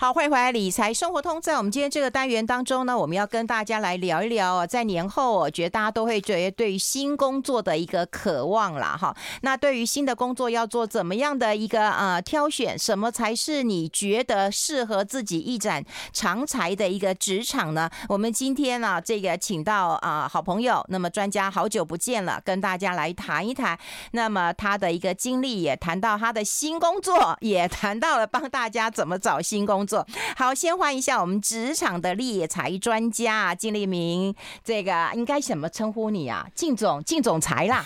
[0.00, 1.40] 好，欢迎回来，理财生活通。
[1.40, 8.96] 在我们今天这个单元当中呢，我们要跟大家来聊一聊，在年后，我觉得大家都会觉得对于新工作的一个渴望啦。
[8.96, 9.12] 哈。
[9.42, 17.90] 那对于新的工作要做怎么样的一个呃挑选，什么才是你觉得适合自己一展长才的一个职场呢？
[18.08, 23.76] 我们今天呢，这个请到啊好朋友，那么专家好久不见了，跟大家来谈一谈。
[24.12, 30.06] 那么他的一个经历，也谈到他的新工作，也谈到了帮大家怎么找新工作。
[30.36, 36.46] 好，先欢迎一下我们职场的猎才专家金立明，这个应该怎么称呼你啊？
[36.54, 37.84] 靳总，靳总裁啦，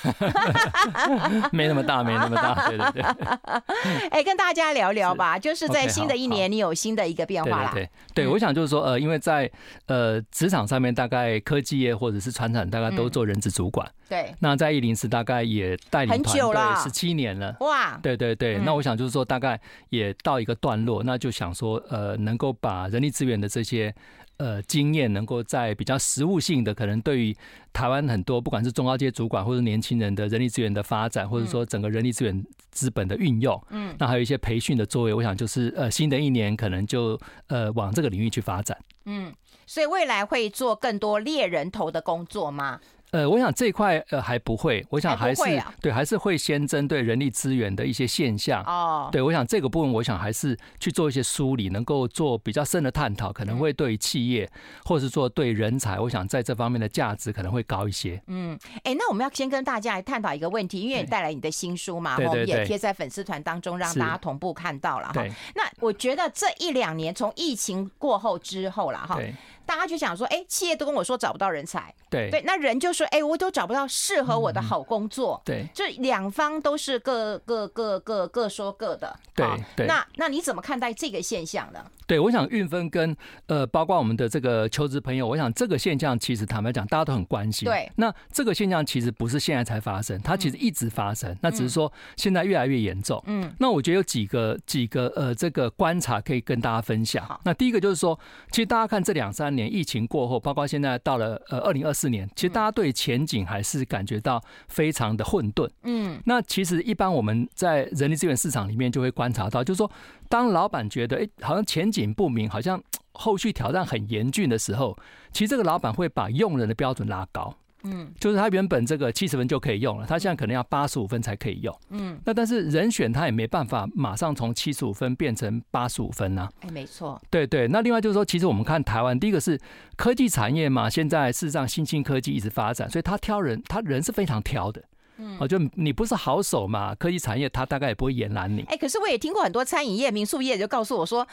[1.52, 4.08] 没那么大，没那么大， 对对对。
[4.10, 7.70] 哎，跟大家聊聊吧，就是在新的一年，你有新的一个变化啦。
[7.72, 9.48] 对对，我想就是说，呃，因为在
[9.86, 13.88] 呃职场上面，大概科技业或者是传产，大概都做人资主管。
[14.08, 14.34] 对。
[14.40, 17.56] 那在104大概也带领团队十七年了。
[17.60, 17.98] 哇。
[18.02, 19.60] 对对对，那我想就是说，大概
[19.90, 23.94] 也到一个段落，那就想说，呃，能够把人力资源的这些
[24.38, 27.36] 呃经验，能够在比较实务性的，可能对于
[27.70, 38.74] 台湾很多不管是中高阶主管或者年轻人的人力资源的发展，或者说整个人力资源资本的运用，嗯，那还有一些培训的作为，我想就是呃新的一年可能就呃往这个领域去发展。
[39.04, 39.30] 嗯，
[39.66, 42.80] 所以未来会做更多猎人头的工作吗？
[43.12, 45.42] 呃，我想这一块呃还不会，我想还是
[45.82, 49.10] 对，还是会先针对人力资源的一些现象哦。
[49.12, 54.50] 对，我想这个部分，我想还是去做一些梳理，能够做比较深的探讨，可能会对企业
[54.84, 58.18] 或者是做对人才，我想在这方面的价值可能会高一些。
[58.28, 65.22] 嗯，哎，那我们要先跟大家来探讨一个问题，因为你带来你的新书嘛，我们也贴在粉丝团当中，让大家同步看到了哈。
[65.54, 69.20] 那我觉得这一两年从疫情过后之后了哈。
[69.66, 72.30] 大家就想说，哎、欸，企业都跟我说找不到人才，对。
[72.30, 79.46] 对，那人就说，哎、欸，我都找不到适合我的好工作，嗯、对，就两方都是各各各各各说各的，对
[79.76, 79.86] 对。
[79.86, 81.84] 那那你怎么看待这个现象呢？
[82.06, 87.66] 对，我想运分跟呃，包括我们的这个求职朋友，我想这个现象其实坦白讲，大家都很关心。
[87.66, 93.22] 对，那这个现象其实不是现在才发生，它其实一直发生，嗯、那只是说现在越来越严重。
[93.26, 97.24] 嗯，那我觉得有几个几个呃，这个观察可以跟大家分享。
[97.24, 98.18] 好，那第一个就是说，
[98.50, 105.68] 其实大家看这两三年疫情过后，包括现在到了呃二零二四年，其实大家对前景还是感觉到非常的混沌。
[105.84, 109.90] 嗯，那其实一般我们在人力资源市场里面就会观察到，就是说。
[110.28, 114.96] 当老板觉得哎，好像前景不明，好像后续挑战很严峻的时候，
[115.30, 117.54] 其实这个老板会把用人的标准拉高。
[117.84, 121.76] 嗯，就是他原本这个七十分就可以用了，他现在可能要八十五分才可以用。
[121.90, 126.48] 嗯，那但是人选他也没办法马上从七十五分变成八十五分呐。
[126.60, 127.20] 哎，没错。
[127.30, 129.60] 对对，那另外就是说，其实我们看台湾，第一个是
[129.96, 134.82] 科技产业嘛，现在事实上新兴科技一直发展，所以他挑人，他人是非常挑的。
[135.18, 138.62] 嗯，哦，就你不是好手嘛，科技产业他大概也不会延揽你。
[138.62, 141.26] 哎，可是我也听过很多餐饮业、民宿业就告诉我说，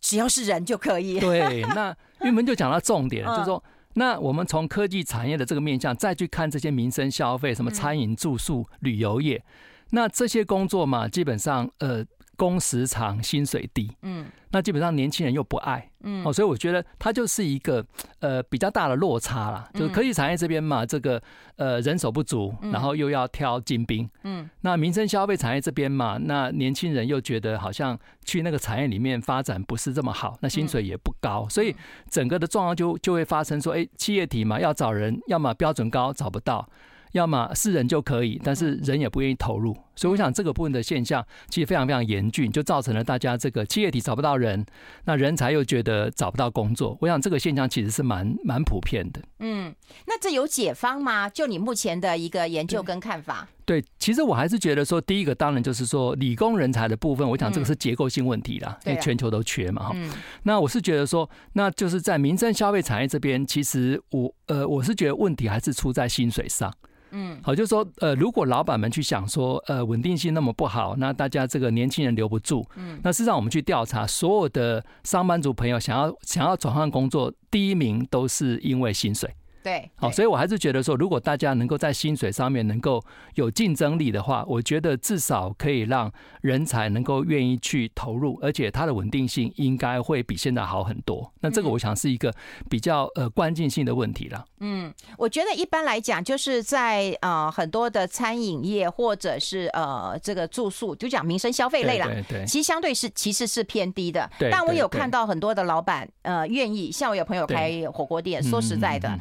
[0.00, 1.18] 只要是人就可以。
[1.18, 9.42] 对，那玉门就讲到重点， 就是说，那我们从科技产业的这个面向再去看这些民生消费，什么餐饮、住宿、旅游业，
[9.90, 12.04] 那这些工作嘛，基本上呃。
[12.36, 17.84] 工时长，薪水低，嗯，那基本上年轻人又不爱，嗯，哦，所以我觉得它就是一个
[18.20, 19.68] 呃比较大的落差啦。
[19.74, 21.22] 就是科技产业这边嘛，这个
[21.56, 31.74] 呃人手不足，然后又要挑精兵，嗯，那民生消费产业这边嘛，那年轻人又觉得好像去那个产业里面发展不是这么好，那薪水也不高，所以
[32.08, 36.68] 整个的状况就就会发生说，哎，企业体嘛要找人，要么标准高找不到。
[37.14, 44.66] 要么是人就可以，但是人也不愿意投入，所以我想这个部分的现象其实非常非常严峻，就造成了大家这个企业体找不到人，
[45.04, 46.98] 那人才又觉得找不到工作。
[47.00, 49.22] 我想这个现象其实是蛮蛮普遍的。
[49.38, 49.72] 嗯，
[50.06, 51.28] 那这有解方吗？
[51.28, 53.48] 就你目前的一个研究跟看法？
[53.64, 59.96] 对，其实我还是觉得说，第一个当然就是说理工人才的部分，我想这个是结构性问题啦，因为全球都缺嘛哈。
[60.42, 66.72] 那我是觉得说，那就是在民生消费产业这边，其实我呃我是觉得问题还是出在薪水上。
[67.16, 79.30] 嗯，好，就是说，呃，如果老板们去想说，呃，稳定性那么不好，那大家这个年轻人留不住，嗯，那事实上我们去调查，所有的上班族朋友想要想要转换工作，第一名都是因为薪水，
[79.64, 83.02] 对，好，所以我还是觉得说，如果大家能够在薪水上面能够
[83.36, 86.12] 有竞争力的话，我觉得至少可以让
[86.42, 91.32] 人才能够愿意去投入，而且它的稳定性应该会比现在好很多。
[91.40, 92.30] 那这个我想是一个
[92.68, 94.44] 比较呃关键性的问题了。
[94.60, 104.30] 嗯，我觉得一般来讲，就是在呃很多的餐饮业或者是呃这个住宿，就讲民生消费类啦，对对对，其实相对是其实是偏低的。
[104.38, 109.08] 对，但我有看到很多的老板呃愿意，像我有朋友开火锅店，说实在的。
[109.08, 109.20] 嗯嗯嗯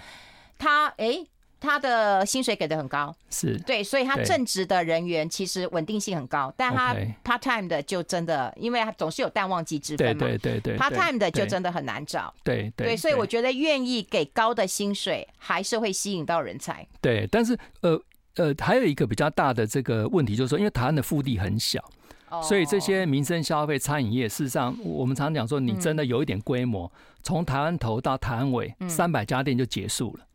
[0.64, 1.28] 他哎、欸，
[1.60, 3.58] 他的薪水给的很高，是。
[3.60, 16.88] 对，所以他正职的人员其实稳定性很高，但他 part time 的就真的，因为他总是有淡旺季之分嘛，对对对对，part time 的就真的很难找，对对，对，所以我觉得愿意给高的薪水，还是会吸引到人才。
[17.02, 18.00] 对，但是呃
[18.36, 21.84] 呃，还有一个比较大的这个问题，就是说，因为台湾的腹地很小，
[22.42, 30.26] 所以这些民生消费餐饮业，事实上我们常讲说，你真的有一点规模，从台湾头到台湾尾，三百家店就结束了。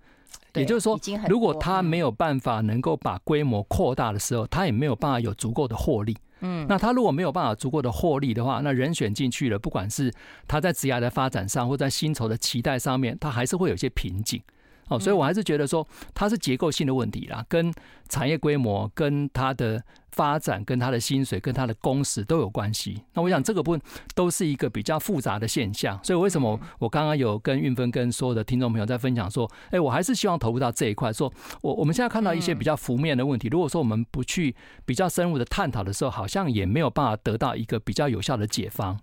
[0.54, 0.98] 也就是说，
[1.28, 6.16] 如果他没有办法能够把规模扩大的时候，他也没有办法有足够的获利。
[6.40, 10.12] 嗯，那他如果没有办法足够的获利的话，那人选进去了，不管是
[10.46, 14.40] 他在职涯的发展上，或在薪酬的期待上面，他还是会有一些瓶颈。
[14.88, 17.72] 哦，所以我还是觉得说，它是结构性的问题啦，跟
[18.08, 19.82] 产业规模、跟它的
[20.12, 23.02] 发展、跟它的薪水、跟它的工时都有关系。
[23.12, 23.80] 那我想这个部分
[24.14, 25.98] 都是一个比较复杂的现象。
[26.02, 31.12] 所以为什么我刚刚有跟运芬跟所有的听众朋友在分享说，哎，我还是希望投入到这一块。
[31.12, 34.56] 说我我们现在看到一些比较负面的问题，如果说我们不去
[34.86, 38.98] 比较深入的探讨的时候，好像也没有办法得到一个比较有效的解方。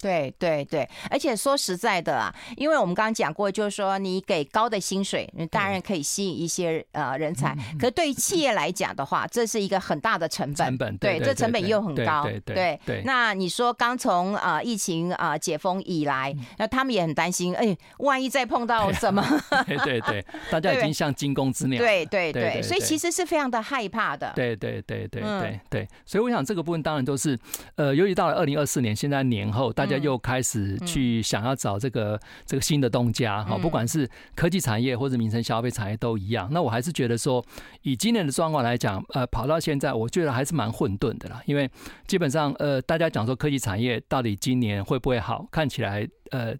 [0.00, 7.52] 对对对，而且说实在的啊，因为我们刚刚讲过，就是说你给高的薪水，你当然可以吸引一些呃人才。
[7.78, 10.68] 可是对于企业来讲的话，这是一个很大的成本。
[10.68, 12.22] 成本对，这成本又很高。
[12.22, 13.02] 对对对。
[13.04, 19.20] 那你说刚从啊疫情啊解封以来，那他们也很担心，哎，万一再碰到什么？
[19.66, 21.82] 对对对， 大家已经像惊弓之鸟。
[21.82, 24.32] 对对对，所以其实是非常的害怕的。
[24.36, 27.36] 对对对对对对，所以我想这个部分当然都是
[27.74, 29.87] 呃，由于到了二零二四年，现在年后大。
[29.88, 34.06] 大家又开始去想要找这个这个新的东家哈，不管是
[34.36, 36.46] 科技产业或者民生消费产业都一样。
[36.52, 37.42] 那我还是觉得说，
[37.80, 41.40] 以今年的状况来讲，呃，跑到现在，我觉得还是蛮混沌的啦。
[41.46, 41.70] 因为
[42.06, 45.46] 基本上，呃，大家讲说科技产业到底今年会不会好？
[45.50, 46.54] 看起来，呃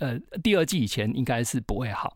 [0.00, 2.14] 呃，第二季以前应该是不会好。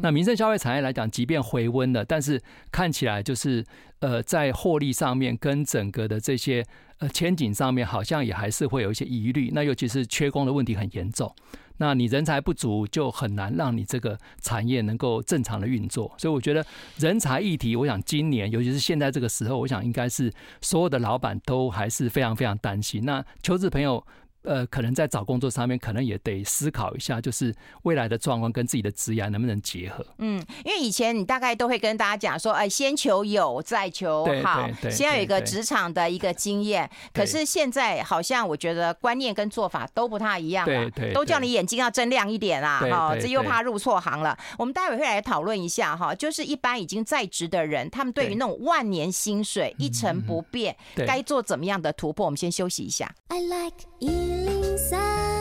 [0.00, 2.40] 那民生消费产业来讲，即便回温了，但是
[2.70, 3.64] 看起来就是
[4.00, 6.64] 呃，在获利上面跟整个的这些。
[6.98, 11.34] 呃，前景上面好像也还是会有一些疑虑，那尤其是缺工的问题很严重，
[11.78, 16.14] 那你人才不足，就很难让你这个产业能够正常的运作。
[16.16, 16.64] 所以我觉得
[16.98, 23.04] 人才议题，我想今年尤其是现在这个时候，我想应该是所有的老板都还是非常非常担心。
[23.04, 24.06] 那求职朋友。
[24.42, 30.04] 呃，可能在找工作上面，可能也得思考一下，就是未来的状况跟自己的职业能不能结合。
[30.18, 36.90] 嗯，因为以前你大概都会跟大家讲说，哎，先求有，再求好，先要有一个职场的一个经验。
[37.14, 44.36] 可是现在好像我觉得观念跟做法都不太一样了，对对，都叫你眼睛要睁亮一点啦，哈，这又怕入错行了。
[44.58, 52.24] 我们待会会来讨论一下哈，就是一般已经在职的人，他们对于那种万年薪水一成不变，该做怎么样的突破？
[52.24, 53.14] 我们先休息一下。
[53.28, 55.31] I like 零三。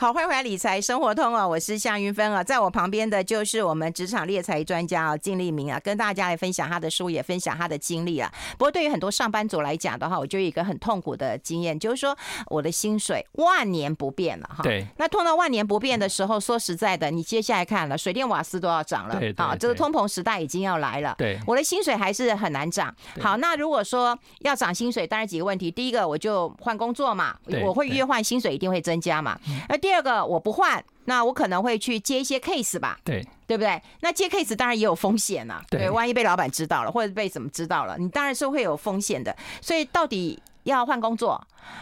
[0.00, 1.44] 好，欢迎回来理财生活通啊！
[1.44, 8.32] 我是夏云芬啊，在我旁边的就是我们职场猎财专家啊，金立明啊，跟大家来分享他的书，也分享他的经历啊。
[8.52, 12.16] 不过对于很多上班族来讲的话，我就有一个很痛苦的经验，就是说
[12.46, 14.62] 我的薪水万年不变了哈。
[14.62, 14.86] 对。
[14.98, 21.16] 那通到万年不变的时候，说实在的，你接下来看了，水电瓦斯都要涨了，好，这个通膨时代已经要来了。
[21.18, 21.40] 对。
[21.44, 22.94] 我的薪水还是很难涨。
[23.20, 29.36] 好，那如果说要涨薪水，当然几个问题，第一个我就换工作嘛，我会越换薪水一定会增加嘛。
[29.68, 33.80] 而第二个我不换，那我可能会去接一些 case 吧，对对不对？
[34.00, 39.36] 那接 case 当然也有风险呐，对，万一被老板知道了，或者被怎么知道了，你当然是会有风险的。
[39.60, 41.40] 所以到底要换工作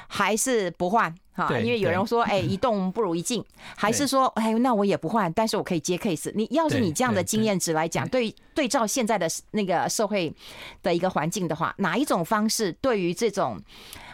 [0.09, 1.15] 还是不换？
[1.35, 3.45] 哈，因为有人说，哎，一动不如一静，
[3.77, 6.33] 还是说，哎，那我也不换，但是我可以接 case。
[6.35, 10.35] 你要是你这样的经验值来讲，对对照现在的那个社会
[10.83, 13.61] 的一个环境的话，哪一种方式对于这种？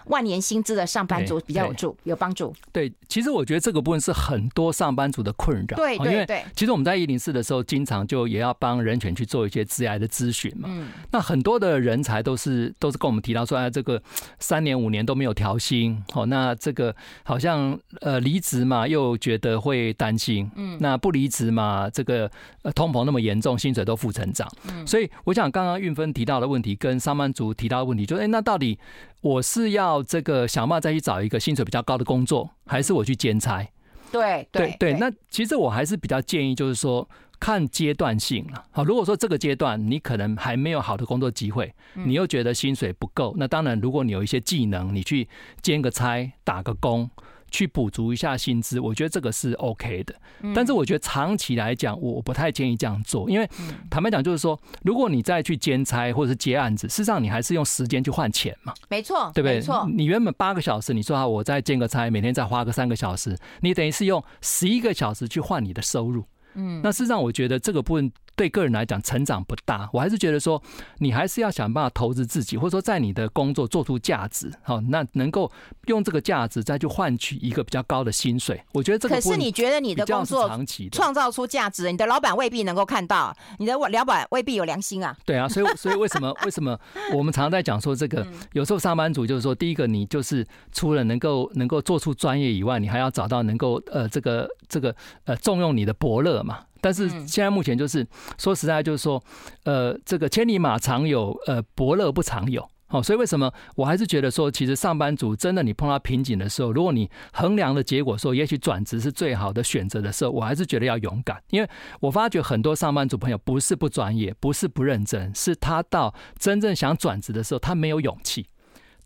[0.06, 2.54] 万年薪资的上班族比较有助，有帮助。
[2.72, 5.76] 对，其实我觉得这个部分是很多上班族的困扰。
[5.76, 6.44] 对对对。
[6.54, 10.68] 其实我们在一零四的时候，经常就也要帮人权去做一些致癌的咨询嘛。
[10.70, 10.88] 嗯。
[11.10, 14.02] 那很多的人才都是都是跟我们提到说，哎，这个
[14.38, 16.02] 三年五年都没有调薪。
[16.14, 20.50] 哦，那这个好像呃离职嘛，又觉得会担心。
[20.56, 20.76] 嗯。
[20.80, 22.30] 那不离职嘛，这个
[22.62, 24.48] 呃通膨那么严重，薪水都负成长。
[24.68, 24.86] 嗯。
[24.86, 28.78] 所以我想刚刚韵芬提到的问题，跟上班族提到的问题，就是哎，那到底？
[29.22, 33.66] 我是要这个想办法再去找一个薪水比较高的工作，还是我去兼差？
[34.10, 37.08] 对对对，那其实我还是比较建议，就是说
[37.40, 38.62] 看阶段性了。
[38.70, 45.26] 好，如果说这个阶段你可能还没有好的工作机会，你又觉得薪水不够，那当然，如果你有一些技能，你去
[45.62, 47.08] 兼个差、打个工。
[47.52, 50.14] 去补足一下薪资，我觉得这个是 OK 的。
[50.54, 53.48] 但是我觉得长期来讲，我我不太建议这样做，因为
[53.88, 58.72] 坦白讲，就是说，如果你再去兼差或者是接案子，事实上你还是用时间去换钱嘛。
[58.88, 59.56] 没错，对不对？
[59.56, 59.88] 没错。
[59.94, 66.24] 你原本八个小时，你说啊，我再兼个差，每天再花个三个小时，你等于是用十一个小时去换你的收入。
[66.54, 68.10] 嗯，那事实上，我觉得这个部分。
[68.42, 69.88] 对个人来讲，成长不大。
[69.92, 70.60] 我还是觉得说，
[70.98, 74.50] 你还是要想办法投资自己，或者说在你的工作做出价值。
[74.64, 75.48] 好，那能够
[75.86, 78.60] 用这个价值再去换取一个比较高的薪水。
[78.72, 79.14] 我觉得这个。
[79.14, 85.16] 可是你觉得你的工作长期创造出价值，你的老板未必能够看到，你的老板未必有良心啊。
[85.24, 86.76] 对啊，所以所以为什么为什么
[87.14, 88.26] 我们常常在讲说这个？
[88.54, 94.92] 有时候上班族就是说，第一个你就是除了能够能够做出专业以外，你还要找到能够呃这个这个
[95.26, 96.58] 呃重用你的伯乐嘛。
[96.82, 99.22] 但是现在目前就是说实在就是说，
[99.64, 102.68] 呃，这个千里马常有，呃，伯乐不常有。
[102.88, 111.70] 好，所以为什么我还是觉得说，其实上班族真的你碰到瓶颈的时候，如果你衡量的结果说，也许转职是最好的选择的时候，我还是觉得要勇敢，因为
[112.00, 118.46] 我发觉很多上班族朋友不是不专业，不是不认真，是他到真正想转职的时候，他没有勇气，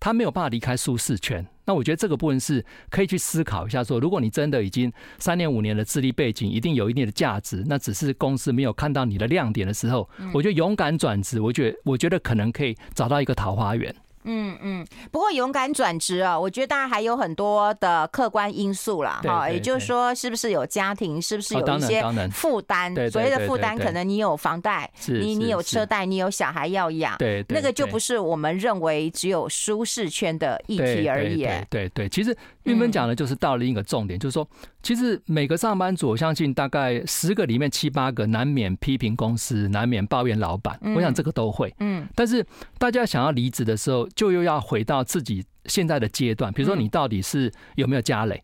[0.00, 1.46] 他没有办法离开舒适圈。
[1.66, 13.94] 那我觉得这个部分是可以去思考一下，说如果你真的已经三年五年的资历背景，一定有一定的价值，那只是公司没有看到你的亮点的时候，我觉得勇敢转职，我觉得我觉得可能可以找到一个桃花源。
[14.26, 19.20] 嗯嗯，不过勇敢转职啊，我觉得当然还有很多的客观因素啦。
[19.24, 22.92] 哈，也就是说，是不是有家庭，是不是有一些负担？
[23.10, 31.42] 所谓的负担，可能你有房贷，你你有车贷，你有小孩要养，对，那个就不是我们认为只有舒适圈的议题而已。
[31.42, 34.46] 对对对，其实玉芬讲的就是到了一个重点，就是说，
[34.86, 41.74] 其实每个上班族，我相信大概十个里面七八个难免批评公司，难免抱怨老板，我想这个都会。
[41.80, 42.46] 嗯，但是
[42.78, 48.40] 大家想要离职的时候，就又要回到自己现在的阶段，比如说你到底是有没有家累？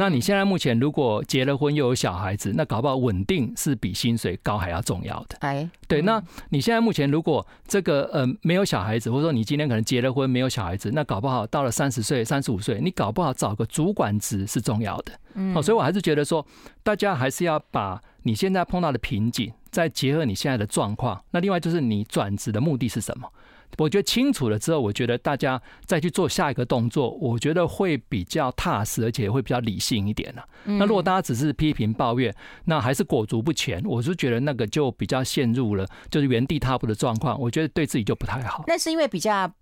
[0.00, 5.36] 那你现在目前如果结了婚又有小孩子，那搞不好稳定是比薪水高还要重要的。
[5.40, 15.12] 哎，对，那你现在目前如果这个呃没有小孩子，或者说你今天可能结了婚没有小孩子，那搞不好到了三十岁、三十五岁，你搞不好找个主管职是重要的。
[15.34, 16.46] 嗯，所以我还是觉得说，
[16.84, 21.20] 大家还是要把你现在碰到的瓶颈，再结合你现在的状况。
[21.32, 23.28] 那另外就是你转职的目的是什么？
[23.76, 30.44] 我觉得清楚了之后，我觉得大家再去做下一个动作，我觉得会比较踏实，而且会比较理性一点了。
[30.64, 32.34] 那如果大家只是批评抱怨，
[32.64, 38.64] 那还是裹足不前，我是觉得那个就比较陷入了就是原地踏步的状况，我觉得对自己就不太好。
[38.66, 39.52] 那是因为比较。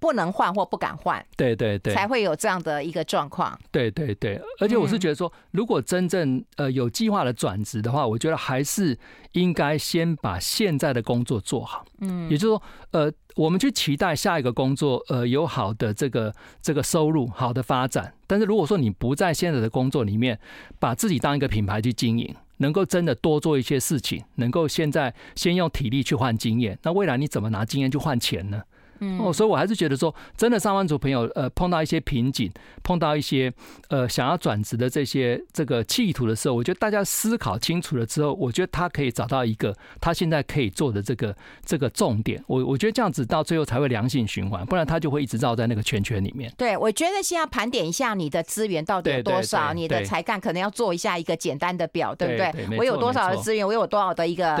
[0.00, 3.56] 不能换或不敢换，对对对，才会有这样的一个状况。
[3.70, 8.98] 对对对，而且我是觉得说，如果真正呃有计划的转职的话，我觉得还是
[9.32, 11.84] 应该先把现在的工作做好。
[12.00, 18.14] 嗯，也就是说，呃，我们去期待下一个工作，呃，有好的这个这个收入、好的发展。
[18.26, 20.40] 但是如果说你不在现在的工作里面，
[20.78, 28.62] 把自己当一个品牌去经营，能够真的多做一些事情，能够现在先用体力去换经验，那未来你怎么拿经验去换钱呢？
[29.00, 32.50] 嗯，哦，所以我还是觉得说，真的上班族朋友，呃，碰到一些瓶颈，
[32.82, 33.52] 碰到一些
[33.88, 42.42] 呃想要转职的这些这个企图的时候，我觉得大家思考清楚了之后，我觉得他可以找到一个他现在可以做的这个这个重点。
[42.46, 46.52] 我我觉得这样子到最后才会良性循环，不然他就会一直绕在那个圈圈里面。
[46.56, 52.78] 对，我觉得先要盘点一下你的资源到底有多少，你的才干可能要做一下一个简单的表，对不对？
[52.78, 54.56] 我有多少的资源，我有多少的一个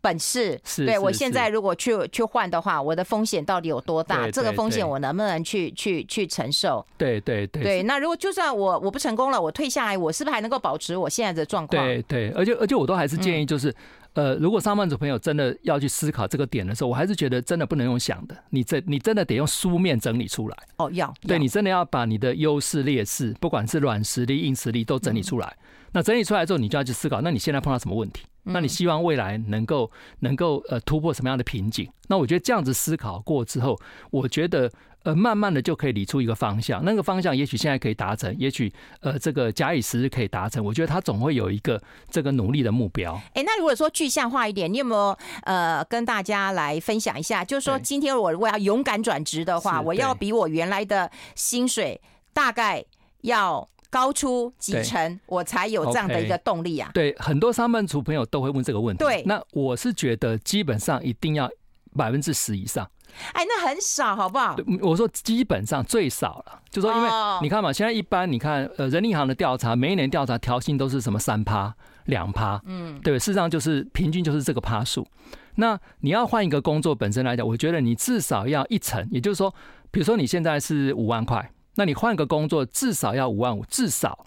[0.00, 0.60] 本事？
[0.76, 4.30] 对，我现在如果去去换的话，我的风险到底有多大？
[4.30, 6.84] 这个风险我能不能去去去承受？
[6.98, 7.62] 对对对。
[7.62, 11.84] 对，那如果就算我我不成功了，我退下来，我是不是还能够保持我现在的状况？
[11.84, 13.74] 对对，而且而且我都还是建议，就是
[14.14, 20.56] 呃，如果上班族朋友真的要去思考这个点的时候，我还是觉得真的不能用想的，你这你真的得用书面整理出来。
[20.76, 21.12] 哦，要。
[21.26, 25.56] 对，你真的要把你的优势劣势，不管是软实力硬实力都整理出来。
[25.94, 28.24] 那整理出来之后，你就要去思考，那你现在碰到什么问题？
[28.42, 31.88] 那你希望未来能够能够呃突破什么样的瓶颈？
[32.08, 33.78] 那我觉得这样子思考过之后，
[34.10, 34.70] 我觉得
[35.04, 36.84] 呃慢慢的就可以理出一个方向。
[36.84, 38.70] 那个方向也许现在可以达成，也许
[39.00, 40.62] 呃这个假以时日可以达成。
[40.62, 43.14] 我觉得他总会有一个这个努力的目标。
[43.32, 47.42] 哎，那如果说具象化一点，你有没有呃跟大家来分享一下？
[47.44, 51.98] 就是说今天我如果要勇敢转职的话，我要比我原来的薪水
[52.34, 52.84] 大概
[53.22, 53.66] 要。
[53.94, 56.90] 高出几成，我才有这样的一个动力啊。
[56.92, 59.04] 对，很多上班族朋友都会问这个问题。
[59.04, 61.48] 对，那我是觉得基本上一定要
[61.96, 62.90] 百分之十以上。
[63.32, 64.56] 哎，那很少，好不好？
[64.80, 67.08] 我说基本上最少了，就说因为
[67.42, 71.72] 你看嘛，现在一般你看呃，人力银行的调查，每一年调查调薪都是什么三趴、
[72.06, 75.06] 两趴，嗯，对，事实上就是平均就是这个趴数。
[75.54, 79.54] 那你要换一个工作本身来讲，我觉得你至少要一成，也就是说，
[79.92, 84.26] 比如说你现在是五万块，那你换个工作至少要五万五，至少。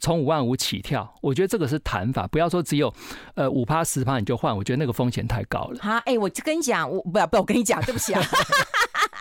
[0.00, 2.92] 从五万五起跳，我觉得这个是谈法，不要说只有
[3.36, 5.78] 呃五趴十趴你就换，我觉得那个风险太高了。
[5.80, 8.20] 好，哎，我就跟你讲，我不要不要，我跟你讲，对不起啊。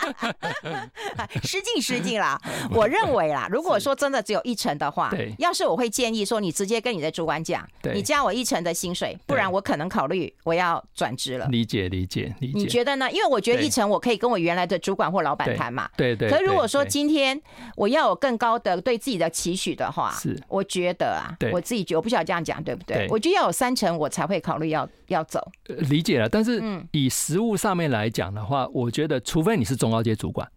[1.43, 2.39] 失敬失敬啦！
[2.74, 11.48] 我认为啦，如果说真的只有一成的话，对，要是我会建议说，你直接跟你的主管讲，你加我一成的薪水，不然我可能考虑我要转职了。
[11.48, 12.57] 理解理解理解。
[12.57, 13.12] 你觉得呢？
[13.12, 15.89] 因为我觉得一成我可以跟我原来的主管或老板谈嘛。
[15.95, 16.29] 对对。
[16.29, 17.39] 可如果说今天
[17.75, 23.07] 我要有更高的对自己的期许的话，是，我觉得啊，我自己觉得我不需要这样讲，对不对？
[23.10, 25.39] 我觉得要有三成，我才会考虑要要走。
[25.67, 30.50] 理解了，但是以实物上面来讲的话，我觉得除非你是中高阶主管，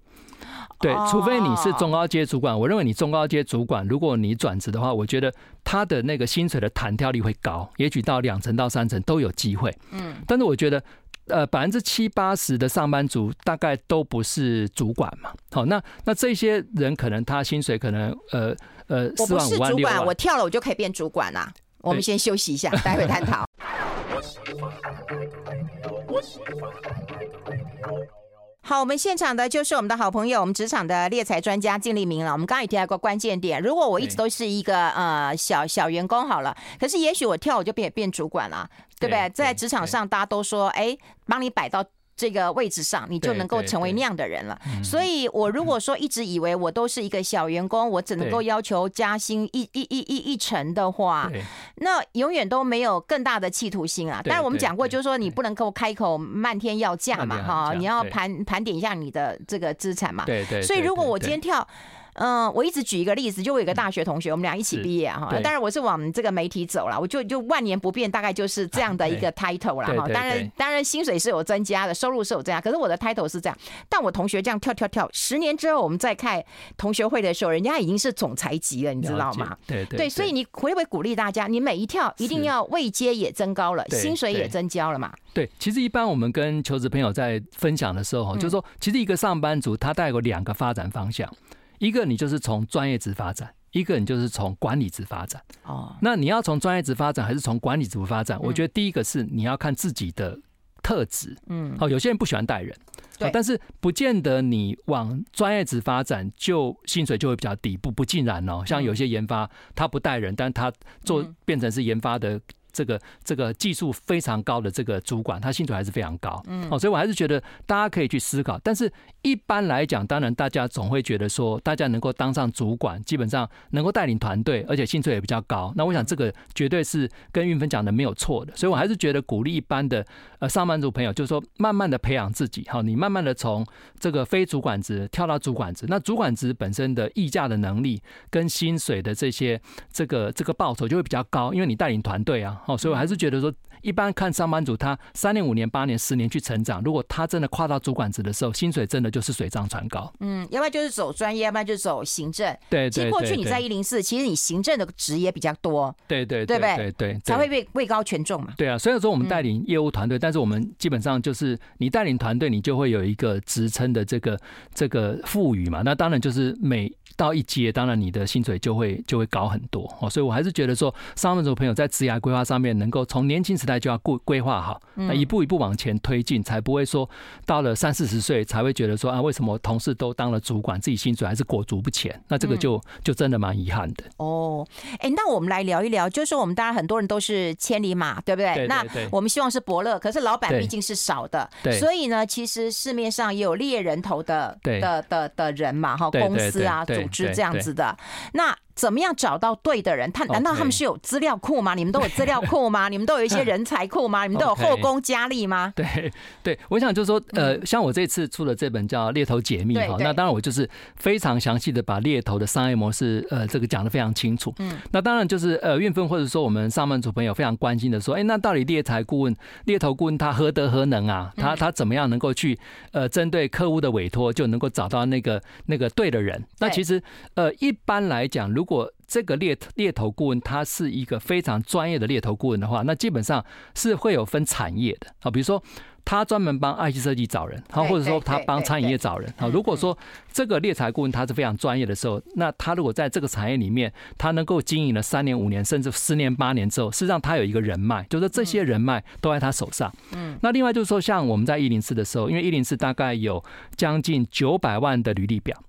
[0.81, 9.73] 对，除非你是中高阶主管，我认为你中高阶主管，如果你转职的话，我觉得他的那个薪水的弹跳力会高，也许到两成到三成都有机会。
[9.93, 10.83] 嗯，但是我觉得，
[11.29, 15.31] 呃，百分之七八十的上班族大概都不是主管嘛。
[15.53, 18.55] 好，那那这些人可能他薪水可能呃
[18.89, 21.53] 呃四万五万六万，我跳了我就可以变主管啦。
[21.81, 23.45] 我们先休息一下，待会探讨。
[28.69, 32.33] 好，我们现场的就是我们的好朋友，我们职场的猎才专家金立明了。
[32.33, 38.69] 我们刚刚也提到过关键点，如果我一直都是一个呃小小员工好了，可是也许我跳我就变变主管了，
[38.99, 39.31] 对不对？
[39.31, 41.85] 在职场上大家都说，哎，帮你摆到。
[42.17, 44.59] 这个位置上，你就能够成为那样的人了。
[44.83, 51.31] 所以，我如果说一直以为我都是一个小员工，我只能够要求加薪一一一一一成的话，
[51.77, 54.23] 那永远都没有更大的企图心啊。
[54.25, 60.25] 但是我们讲过，就是说你不能够开口漫天要价嘛，哈，你要盘盘点一下你的这个资产嘛。
[60.25, 60.63] 对对。
[60.63, 61.69] 所以，如果我今天跳。
[62.17, 65.31] 嗯，我一直举一个例子，就我有个大学同学，我们俩一起毕业哈。
[65.43, 70.09] 当然我是往这个媒体走了，我就就万年不变，大概就是这样的一个 title 了哈。
[70.09, 73.59] 当然当然薪水是有增加的，收入是有增加，可是我的 title 是这样。
[73.89, 76.45] 但我同学这样跳跳跳，十年之后我们再开
[76.77, 79.57] 同学会的时候，人家已经是总裁级了，你知道吗？
[79.67, 80.09] 对对对。
[80.09, 85.13] 所以你会不会鼓励大家，你每一跳一定要位阶也增高了，薪水也增加了嘛？
[85.35, 91.31] 对，其实一般我们跟求职朋友在分享的时候，就是说，其实一个上班族他大概有两个发展方向。
[91.79, 95.43] 一个你就是从专业值发展，一个你就是从管理值发展。
[95.65, 98.39] 哦，那你要从专业值发展还是从管理值发展？
[98.43, 100.39] 我觉得第一个是你要看自己的
[100.83, 101.37] 特质。
[101.49, 102.77] 嗯，好，有些人不喜欢带人，
[103.19, 108.63] 对，但是不见得你往专业值发展就薪水就会比较低，不不尽然哦。
[108.67, 110.73] 像有些研发他不带人，但他
[111.05, 112.41] 做变成是研发的。
[112.73, 118.59] 这个这个技术非常高的这个主管，他薪水还是非常高，嗯，哦，所以我还是觉得大家可以去思考。
[118.63, 118.93] 但是
[119.27, 125.73] 一般来讲，当然大家总会觉得说，大家能够当上主管，基本上能够带领团队，而且薪水也比较高。
[125.75, 128.55] 那我想这个绝对是跟运芬讲的没有错的。
[128.55, 130.07] 所以我还是觉得鼓励一般的
[130.39, 133.67] 呃上班族朋友，就是说慢慢的培养自己，好，你慢慢的从
[133.99, 135.87] 这个非主管职跳到主管职。
[135.89, 139.61] 那主管职本身的议价的能力跟薪水的这些
[139.93, 142.63] 这个这个报酬就会比较高，因为你带领团队啊。
[142.65, 150.13] 好，所以我还是觉得说，一般看上班族，他三年、五年、八年、十年去成长，如果他真的跨到主管职的时候，薪水真的就是水涨船高。
[150.21, 152.57] 嗯，要不然就是走专业，要不然就是走行政。
[152.69, 155.95] 对，其实过去你在一零四，其实你行政的职也比较多。
[156.07, 156.77] 对对对，对对？
[156.77, 158.53] 对对，才会位位高权重嘛。
[158.57, 164.39] 对啊，虽然说我们带领业务团队，但是我们基本上就是你带领团队，你就会有一个职称的这个
[164.75, 165.83] 这个赋予嘛。
[165.85, 170.11] 那当然就是每到一阶，当然你的薪水就会就会高很多哦。
[170.11, 177.09] 所以我还是觉得说，上班族朋友在职涯规划上面能够从年轻时代就要规规划好，那一步一步往前推进，才不会说
[177.45, 182.21] 到了三四十岁才会觉得说啊，为什么同事都当了主管，自己薪水还是裹足不前？
[182.29, 184.05] 那这个就就真的蛮遗憾的。
[184.19, 184.67] 哦，
[184.99, 188.67] 哎，那我们来聊一聊，就是说我们当然很多人都是千里马，对不对？
[188.67, 191.49] 那我们希望是伯乐，可是老板毕竟是少的，
[191.79, 197.97] 所以呢，其实市面上也有猎人头的的的的人嘛，哈，公司啊，组织这样子的，
[198.33, 198.57] 那。
[198.77, 200.13] 怎么样找到对的人？
[200.13, 201.75] 他难道他们是有资料库吗？
[201.75, 202.89] 你们都有资料库吗？
[202.91, 204.25] 你们都有一些人才库吗？
[204.25, 205.73] 你们都有后宫佳丽吗？
[205.75, 206.13] 对
[206.43, 214.55] 对，我想就是说，呃，像我这次出的这本叫《猎头解密》哈，那当然我就是非常详细的把猎头的商业模式，呃，这个讲的非常清楚。
[214.59, 219.35] 嗯，那当然就是呃，运芬或者说我们上班族朋友非常关心的说，哎，那到底猎才顾问、
[219.65, 221.33] 猎头顾问他何德何能啊？
[221.37, 222.59] 他他怎么样能够去
[222.93, 226.45] 呃，针对客户的委托就能够找到那个那个对的人？
[226.59, 227.03] 那其实
[227.35, 233.43] 呃，一般来讲，如果这个猎猎头顾问他是一个非常专业的猎头顾问的话，那基本上
[233.75, 235.63] 是会有分产业的啊，比如说
[236.05, 239.49] 他专门帮 IC 设计找人，好，或者说他帮餐饮业找人，好。
[239.49, 239.97] 如果说
[240.33, 249.93] 这个猎才顾问他是非常专业的时候，那他如果在这个产业里面，他能够经营了三年、五年，甚至十年、八年之后，事实上他有一个人脉，就是这些人脉都在他手上。
[250.13, 250.39] 嗯。
[250.43, 253.43] 那另外就是说，像我们在一零四的时候，因为一零四大概有
[253.77, 255.61] 将近九百万的履历表。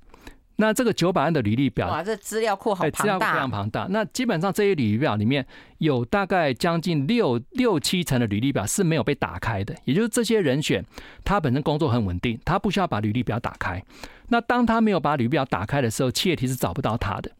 [0.57, 3.87] 那这个九百万的履历表，哇，这资料库好庞大，资料库非常庞大。
[3.89, 5.45] 那基本上这些履历表里面
[5.77, 10.83] 有大概将近六六七成的履历表是没有被打开的，也就是这些人选
[11.23, 13.81] 他本身工作很稳定，他不需要把履历表打开。
[14.29, 17.31] 那当他没有把履历表打开的时候，企业体是找不到他的。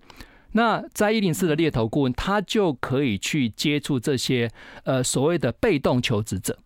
[0.53, 4.49] 那在一零四的猎头顾问，他就可以去接触这些
[4.84, 6.58] 呃所谓的被动求职者。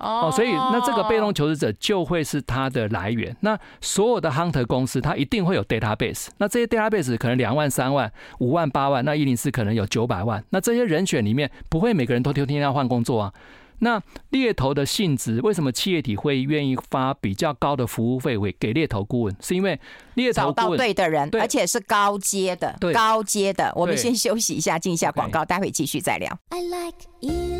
[0.00, 3.36] 哦，所以那这个被动求职者就会是他的来源。
[3.40, 6.28] 那所有的 hunter 公司，它一定会有 database。
[6.38, 10.42] 那这些 database 可能两万、三万、五万、八万，那一零四可能有九百万。
[10.50, 13.32] 那这些人选里面，不会每个人都天天要换工作啊。
[13.80, 19.36] 那猎头的性质，为什么企业体会愿意发比较高的服务费给给猎头顾问？
[19.40, 19.78] 是因为
[20.14, 23.72] 猎头找到对的人，而且是高阶的，高阶的。
[23.76, 26.36] 我们先休息一下，进一下广告，待会继续再聊。
[26.48, 27.57] I like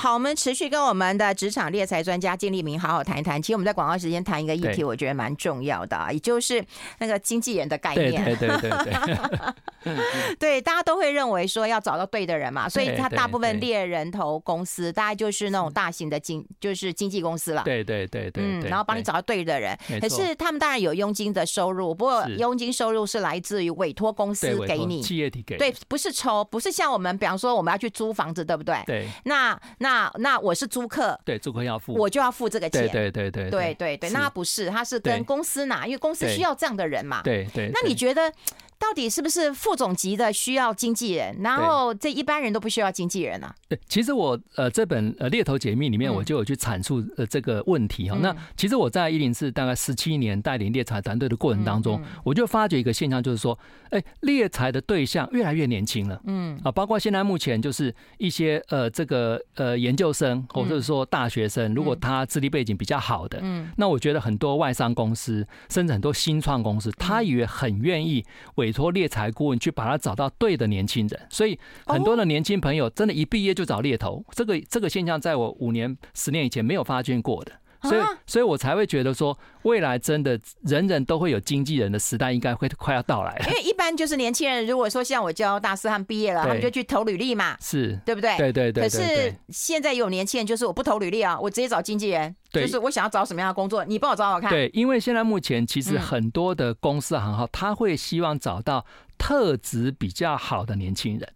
[0.00, 3.40] 好，我们持续跟我们的职场猎才专家金立明好好谈一谈。
[3.40, 6.64] 其实我们在广告时间谈一个议题，我觉得蛮重要的啊，也就是
[7.00, 8.24] 那个经纪人的概念。
[8.24, 9.94] 对对对对对。
[10.38, 17.62] 对，大家都会认为说要找到对的人嘛，所以他大部分猎人头公司，大概就是那种大型的经，就是经纪公司了。
[17.64, 18.42] 对对对对。
[18.42, 19.78] 嗯，然后帮你找到对的人。
[20.00, 25.58] 可是他们当然有佣金的收入，不过佣金收入是来自于委托公司给你，企业体给。
[25.58, 28.82] 对，不是抽，不是像我们，比方说我们要去租房子，对不对？
[28.86, 29.06] 对。
[29.24, 29.89] 那那。
[29.90, 37.70] 那那我是租客，对，租客要付，我就要付这个钱，对对对对对对对，那他不是，他是跟公司拿，因为公司需要这样的人嘛，对对。
[37.74, 38.32] 那你觉得？
[38.80, 43.54] 到底是不是副总级的需要经纪人，然后这一般人都不需要经纪人啊？
[43.68, 48.18] 对，其实我呃这本呃猎头解密里面我就有去阐述呃这个问题哈。
[48.20, 53.56] 那其实我在一零四大概十七年带领猎才团队的过程当中，我就发觉一个现象，就是说，
[53.90, 56.20] 哎，猎才的对象越来越年轻了。
[56.24, 56.58] 嗯。
[56.64, 77.52] 啊，包括现在目前就是一些呃这个呃研究生或者是说大学生，如果他资历背景比较好的，嗯，那我觉得很多外商公司甚至很多新创公司，他也很愿意为委托猎财顾问去把他找到对的年轻人，所以很多的年轻朋友真的，一毕业就找猎头，这个这个现象在我五年、十年以前没有发现过的。
[77.82, 83.46] 所以，所以我才会觉得说，未来真的人人都会有经纪人的时代，应该会快要到来了。
[83.48, 88.36] 因为一般就是年轻人，如果说像我教大四他们毕业了，他们就去投履历嘛，是对不对？
[88.36, 88.82] 对对对。
[88.82, 94.50] 可是现在有年轻人，就是我不投履历啊，我直接找经纪人，就是我想要找什么样的工作，你帮我找找看。
[94.50, 98.84] 对，因为现在目前其实很多的公司行号，他会希望找到
[99.16, 101.28] 特质比较好的年轻人。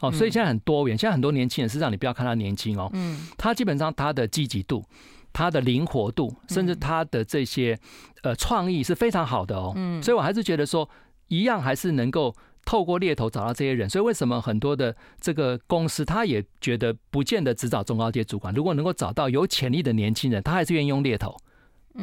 [0.00, 4.84] 哦，所以现在很多元，现在很多年轻人，实际上你不要看他年轻哦，嗯，他基本上他的积极度。
[5.32, 7.78] 他的灵活度，甚至他的这些
[8.22, 9.72] 呃创意是非常好的哦。
[9.76, 10.88] 嗯，所以我还是觉得说，
[11.28, 13.88] 一样还是能够透过猎头找到这些人。
[13.88, 21.36] 所以为什么很多的这个公司，他也觉得不见得只找中高阶主管，如果能够找到有潜力的年轻人，他还是愿意用猎头。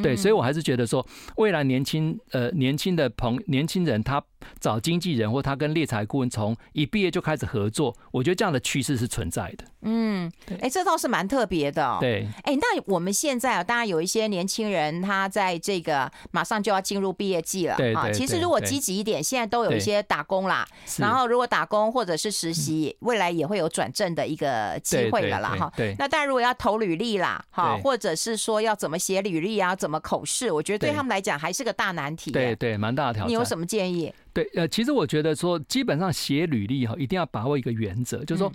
[0.04, 1.04] 对，所以我还是觉得说，
[1.38, 4.24] 未来年轻呃年轻的朋年轻人，他
[4.60, 9.65] 找经纪人或他跟猎才顾问从一毕业就开始合作，我觉得这样的趋势是存在的。
[9.82, 11.97] 嗯，哎，这倒是蛮特别的。
[12.02, 18.12] 对，哎，那我们现在啊，当然有一些年轻人，他在这个马上就要进入毕业季了啊。
[18.12, 20.67] 其实如果积极一点，现在都有一些打工啦。
[20.97, 25.56] 然后如果打工或者是实习，未来也会有转正的一个机会了啦。
[25.58, 25.95] 哈，对。
[25.97, 29.73] 那但如果要投履历啦，哈，或者是说要怎么写履历啊？
[29.73, 30.52] 怎么口试？
[30.52, 32.32] 我觉得对他们来讲还是个大难题。
[32.32, 33.30] 对对，蛮大的挑战。
[33.30, 34.13] 你有什么建议？
[34.34, 38.52] 对，呃，其实我觉得说，基本上写履历哈，一定要把握一个原则，就是说，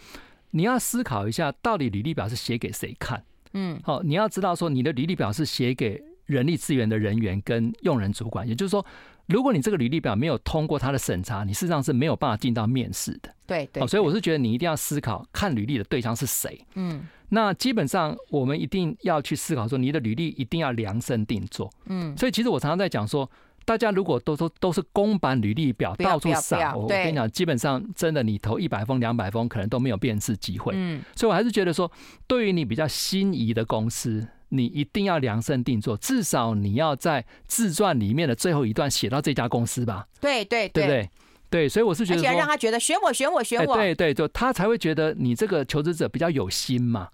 [0.50, 3.22] 你要思考一下，到底履历表是写给谁看？
[3.52, 8.84] 嗯，好，你要知道说，你的履历表是写给人力资源的人员跟用人主管，也就是说，
[9.26, 13.32] 如果你这个履历表没有通过他的审查，你事实上是没有办法进到面试的。
[13.46, 13.86] 对对。
[13.86, 16.60] 所以我是觉得你一定要思考，看履历的对象是谁。
[16.74, 17.06] 嗯。
[17.30, 21.68] 那基本上，我们一定要去思考说，你的履历一定要量身定做。
[21.86, 23.28] 嗯，所以其实我常常在讲说，
[23.64, 30.72] 大家如果都说都是公版履历表到处撒，我跟你讲，基本上真的你投一百封、两百封，可能都没有面试机会。
[30.76, 31.90] 嗯，所以我还是觉得说，
[32.26, 40.06] 对于你比较心仪的公司，你一定要量身定做，至少你要在自传里面的最后一段写到这家公司吧。
[40.20, 41.10] 对对对，对不对？
[41.50, 43.76] 对，所以我是觉得，而且让他觉得选我、选我、选我。
[43.76, 47.08] 对对，就他才会觉得你这个求职者比较有心嘛。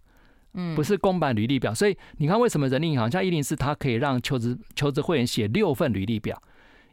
[0.55, 6.41] 嗯，不是公版履历表，所以你看为什么人力银行像一零四，它可以让求职求职会员写六份履历表，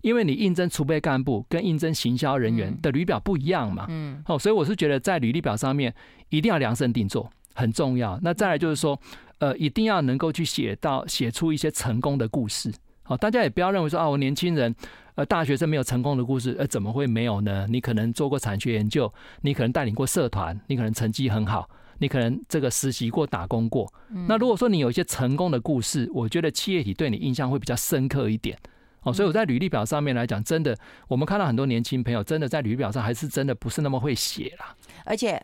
[0.01, 5.93] 因为你应征储备干部跟应征行销人员的履历表不一样嘛，嗯，哦，所以我是觉得在履历表上面
[6.29, 8.19] 一定要量身定做，很重要。
[8.21, 8.99] 那再来就是说，
[9.39, 12.71] 呃，一定要能够去写到写出一些成功的故事。
[13.03, 14.75] 好，大家也不要认为说啊，我年轻人，
[15.15, 17.65] 呃，大学生没有成功的故事，呃，怎么会没有呢？
[17.69, 23.91] 你可能做过产学研究，你可能带领过社团，你可能成绩很好，你可能这个实习过、打工过。
[24.27, 28.57] 那如果说你有一些成功的故事，我觉得企业体对你印象会比较深刻一点。
[29.03, 34.75] 哦，所以我在履历表上面来讲，真的，我们看到很多年轻朋友，真的在履历表上还是真的不是那么会写啦。
[35.05, 35.41] 而且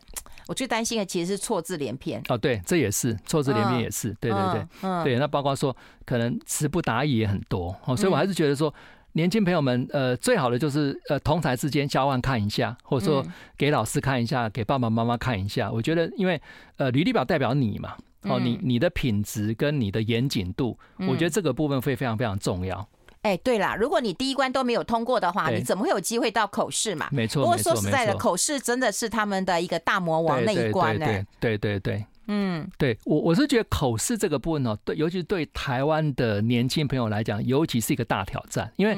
[0.48, 2.20] 我最担心的其实是错字连篇。
[2.28, 5.18] 哦，对，这也是错字连篇，也是，对对对，对。
[5.18, 7.74] 那包括说可能词不达意也很多。
[7.86, 8.74] 哦，所以我还是觉得说，
[9.14, 13.24] 年轻朋友们，呃，最好的就是呃，同台之间交换看一下，或者说
[13.56, 15.70] 给老师看一下，给爸爸妈妈看一下。
[15.70, 16.40] 我觉得，因为
[16.76, 20.76] 呃，履历表代表你嘛，哦，你你的品质跟你的严谨度，
[21.08, 22.86] 我觉得这个部分会非常非常重要。
[23.22, 27.08] 哎，对啦，如果你第一关都没有通过的话，你怎么会有机会到口试嘛？
[27.10, 31.06] 没错，不过说实在的，口试真的是他们的一个大魔王那一关呢。
[31.40, 38.94] 对对对，嗯，对我我是觉得口试这个部分哦，对，尤其是对台湾的年轻朋友来讲，尤其是一个大挑战，因为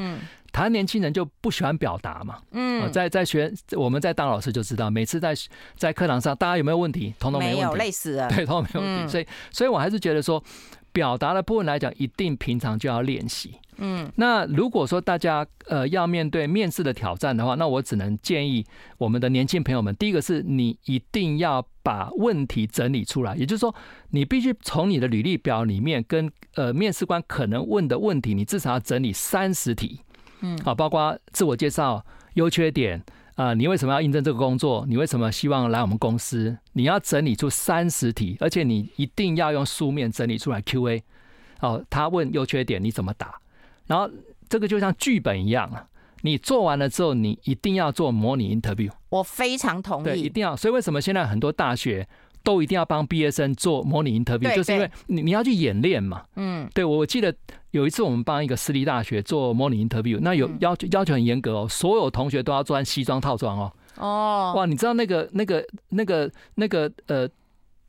[0.52, 2.38] 台湾年轻人就不喜欢表达嘛。
[2.52, 5.34] 嗯，在在学我们在当老师就知道，每次在
[5.76, 7.14] 在课堂上，大家有没有问题？
[7.18, 8.28] 统统没问题，没有，累死了。
[8.28, 9.10] 对，统统没问题。
[9.10, 10.42] 所以，所以我还是觉得说。
[10.92, 13.54] 表达的部分来讲，一定平常就要练习。
[13.78, 18.64] 嗯，那如果说大家呃要面对面试的挑战的话，那我只能建议
[18.98, 23.74] 我们的年轻朋友们，第一个是你一定要把问题整理出来，也就是说，
[24.10, 30.00] 你必须从你的履历表里面跟呃面试官可能问的问题，你至少要整理三十题。
[30.40, 33.02] 嗯，好，包括自我介绍、优缺点。
[33.36, 34.86] 啊，你为什么要应征这个工作？
[34.88, 36.56] 你为什么希望来我们公司？
[36.72, 41.02] 你要整理出三十题，而且你一定要用书面整理出来 Q&A。
[41.60, 43.38] 哦，他问优缺点，你怎么答？
[43.86, 44.10] 然后
[44.48, 45.86] 这个就像剧本一样啊，
[46.22, 48.90] 你做完了之后，你一定要做模拟 interview。
[49.10, 50.56] 我非常同意，对，一定要。
[50.56, 52.06] 所以为什么现在很多大学
[52.42, 54.54] 都一定要帮毕业生做模拟 interview？
[54.54, 56.24] 就是因为你你要去演练嘛。
[56.36, 57.34] 嗯，对，我记得。
[57.72, 63.72] 有一次，我们帮一个私立大学做模拟 interview，那有要求要求很严格哦，所有同学都要穿西装套装哦。
[63.96, 67.28] 哦，哇，你知道那个那个那个那个呃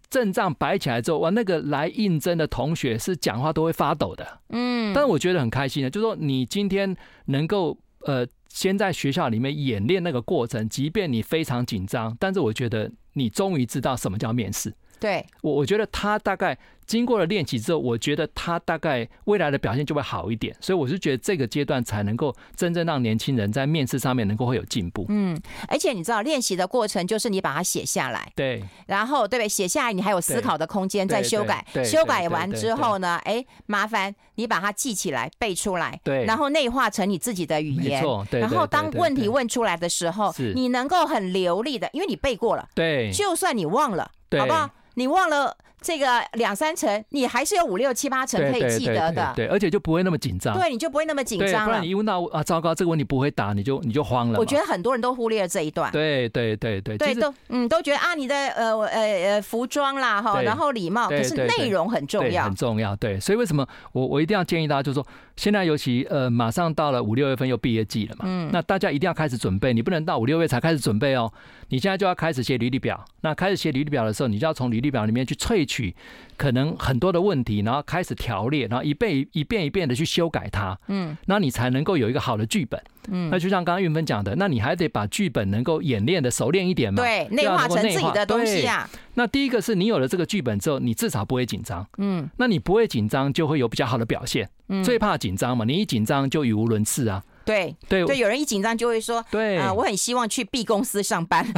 [0.09, 4.39] 阵仗摆起来之后，哇，那个来应征的同学是讲话都会发抖的。
[4.49, 14.73] 嗯，但是我觉得很开心的，就是说你今天能够呃先在学校里面演练那个过程，即便你非常紧张，但是我觉得你终于知道什么叫面试。
[14.99, 16.57] 对，我我觉得他大概。
[16.87, 25.05] 经过了练习之后，我觉得他大概未来的表现就会好一点，所以我是觉得这个阶段才能够真正让年轻人在面试上面能够会有进步。
[25.09, 29.49] 嗯，而且你知道练习的过程就是你把它写下来，对，然后对不对？
[29.49, 38.39] 写下来你还有思考的空间，再修改，修改完之后呢，哎，麻烦你把它记起来背出来，对，然后内化成你自己的语言，没错，对。
[38.39, 44.69] 然后当问题问出来的时候，你能够很流利的，因为你背过了，对，就算你忘了，好不好？
[44.97, 45.55] 你忘了。
[45.79, 51.65] 这个两三成，你还是有五六七八成可以记得的，对，而且就不会那么紧张，对，你就不会那么紧张了。
[51.65, 54.39] 不然你一问到啊，糟糕，这个问题不会答，你就你就慌了。
[54.39, 65.05] 我觉得很多人都忽略了这一段，对对对对，对都嗯都觉得啊，你的呃呃呃服装啦哈，然后礼貌，可是内容很重要，很重要，对，所以为什么我我一定要建议大家，就是说
[65.37, 71.31] 现在尤其呃马上到了五六月份又毕业季了嘛，嗯，那大家一定要开始准备，你不能到五六月才开始准备哦，
[71.69, 75.95] 你现在就要开始写履历表，那开始写履历表的时候，你就要从履历表里面去萃取。
[76.35, 88.89] 可能很多的问题，然后开始条列，然后一遍一遍一遍的去修改它，嗯，那你才能够有一个好的剧本，嗯，那就像刚刚云芬讲的，那你还得把剧本能够演练的熟练一点嘛，对，内化成自己的东西啊。
[89.15, 97.23] 那第一个是你有了这个剧本之后，你至少不会紧张，嗯，那你不会紧张就会有比较好的表现，嗯，最怕紧张嘛，你一紧张就语无伦次啊。
[97.47, 101.45] 对对对，有人一紧张就会说，对啊，我很希望去 B 公司上班。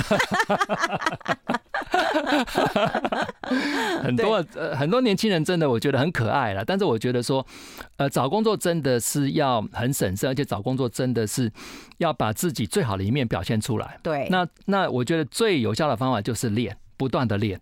[4.03, 7.45] 很多呃很多年轻人真的我觉得很可爱了，但是我觉得说，
[7.97, 11.51] 呃，找工作真的是要很审慎，而且找工作真的是
[11.97, 13.97] 要把自己最好的一面表现出来。
[14.03, 17.59] 对，那那我觉得最有效的方法就是练，不断的练。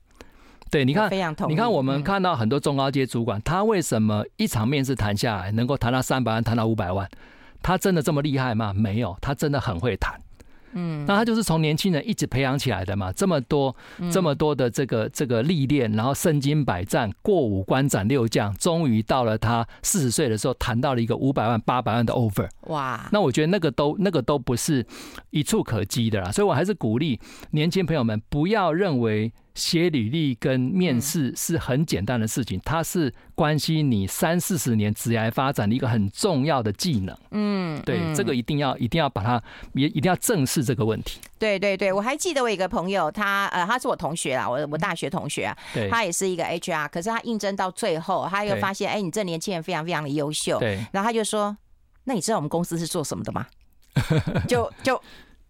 [0.69, 1.09] 对，你看，
[1.47, 7.09] 你看我们看到很多中高阶主管，他为什么一场面试谈下来能够谈到三百万，谈到五百万？
[7.61, 8.73] 他真的这么厉害吗？
[8.73, 10.19] 没有，他真的很会谈。
[10.73, 13.11] 嗯，那他就是从年轻人一直培养起来的嘛。
[13.13, 13.73] 这么多，
[14.11, 22.49] 这么多的这个这个历练，然后身经百战，过五关斩六将，终于到了他四十岁的时候，谈到了一个五百万、八百万的 offer。
[22.63, 23.07] 哇！
[23.13, 24.85] 那我觉得那个都那个都不是
[25.29, 26.31] 一触可及的啦。
[26.31, 27.19] 所以我还是鼓励
[27.51, 37.17] 年轻朋友们不要认为写履历跟面试是很简单的事情，它是关系你三四十年职业发展的一个很重要的技能。
[37.31, 39.41] 嗯，对，这个一定要一定要把它
[39.73, 41.19] 也一定要正视这个问题。
[41.39, 51.57] 对对对，我还记得我一个朋友，他呃他是我同学啦，我我大学同学啊，对，他也是一个 HR，可是他应征到最后，他又发现，哎，你这年轻人非常非常的优秀，对，然后他就说，
[52.03, 53.47] 那你知道我们公司是做什么的吗？
[54.47, 55.01] 就就。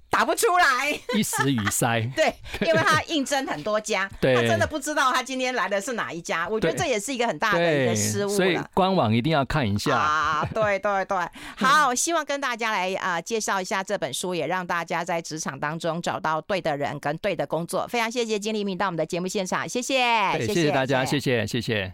[0.10, 2.02] 打不出来， 一时语塞。
[2.16, 6.48] 对，因为他应征很多家， 他真的不知道他今天来的是哪一家。
[6.50, 8.36] 我觉得这也是一个很大的一个失误了。
[8.36, 10.48] 所以官网一定要看一下啊！
[10.54, 11.18] 对对对，
[11.58, 17.88] 好，希望跟大家来啊、呃、介绍一下这本书，也让大家在职场当中找到对的人跟对的工作。
[17.88, 19.98] 非常谢谢金黎明到我们的节目现场，谢谢，
[20.46, 21.46] 谢谢大家，谢谢。
[21.46, 21.86] 谢谢